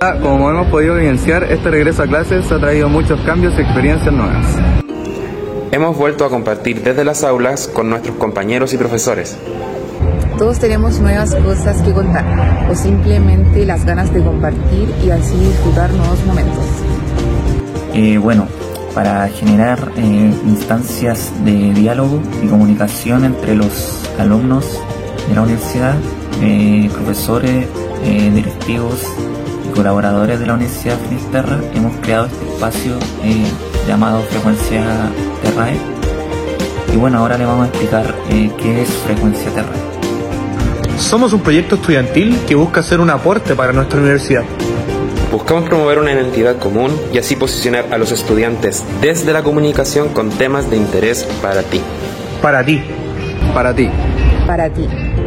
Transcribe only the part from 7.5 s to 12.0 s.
con nuestros compañeros y profesores. Todos tenemos nuevas cosas que